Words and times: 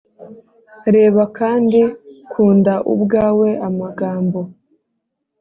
reba 0.95 1.21
kandi: 1.37 1.79
kunda 2.31 2.73
ubwawe 2.93 3.49
amagambo 3.67 4.39